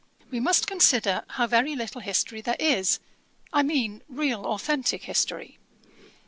[0.31, 2.97] 'We must consider how very little history there is;
[3.53, 5.59] I mean real authentick history.